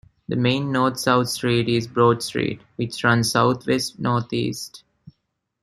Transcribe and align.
The 0.27 0.35
main 0.35 0.71
north-south 0.71 1.29
street 1.29 1.69
is 1.69 1.85
Broad 1.85 2.23
Street, 2.23 2.63
which 2.75 3.03
runs 3.03 3.29
southwest-northeast. 3.33 4.83